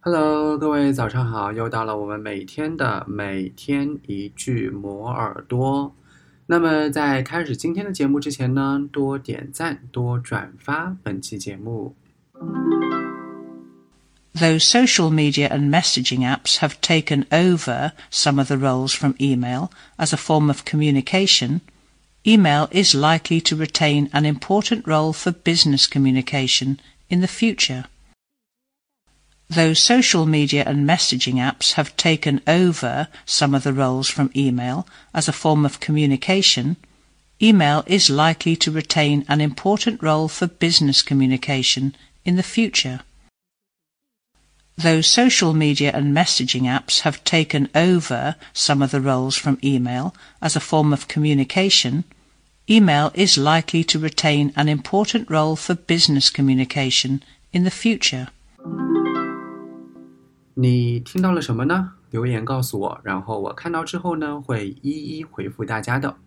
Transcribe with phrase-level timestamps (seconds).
[0.00, 1.52] Hello，各位早上好！
[1.52, 5.92] 又到了我们每天的每天一句磨耳朵。
[6.46, 11.96] 那么在开始今天的节目之前呢，多点赞，多转发本期节目。
[14.34, 20.12] Though social media and messaging apps have taken over some of the roles from email as
[20.12, 21.62] a form of communication,
[22.22, 26.76] email is likely to retain an important role for business communication
[27.08, 27.86] in the future.
[29.51, 34.87] Though social media and messaging apps have taken over some of the roles from email
[35.13, 36.77] as a form of communication,
[37.41, 43.01] email is likely to retain an important role for business communication in the future.
[44.77, 50.15] Though social media and messaging apps have taken over some of the roles from email
[50.41, 52.05] as a form of communication,
[52.69, 58.29] email is likely to retain an important role for business communication in the future.
[60.53, 61.93] 你听到了什么呢？
[62.09, 66.17] 留言告诉我，然后我看到之后呢，会一一回复大家的。